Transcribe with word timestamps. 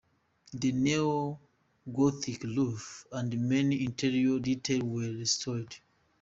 The 0.53 0.71
neo-Gothic 0.71 2.41
roof 2.43 3.05
and 3.11 3.39
many 3.47 3.85
interior 3.85 4.39
details 4.39 4.81
were 4.81 5.11
restored. 5.11 5.75